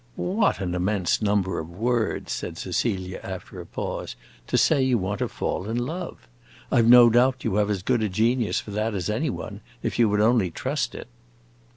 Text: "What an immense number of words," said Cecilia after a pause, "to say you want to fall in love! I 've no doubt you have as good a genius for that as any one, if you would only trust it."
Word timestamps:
"What 0.15 0.59
an 0.61 0.73
immense 0.73 1.21
number 1.21 1.59
of 1.59 1.69
words," 1.77 2.31
said 2.31 2.57
Cecilia 2.57 3.19
after 3.21 3.61
a 3.61 3.67
pause, 3.67 4.15
"to 4.47 4.57
say 4.57 4.81
you 4.81 4.97
want 4.97 5.19
to 5.19 5.27
fall 5.27 5.69
in 5.69 5.77
love! 5.77 6.27
I 6.71 6.81
've 6.81 6.87
no 6.87 7.07
doubt 7.11 7.43
you 7.43 7.53
have 7.57 7.69
as 7.69 7.83
good 7.83 8.01
a 8.01 8.09
genius 8.09 8.59
for 8.59 8.71
that 8.71 8.95
as 8.95 9.11
any 9.11 9.29
one, 9.29 9.61
if 9.83 9.99
you 9.99 10.09
would 10.09 10.19
only 10.21 10.49
trust 10.49 10.95
it." 10.95 11.07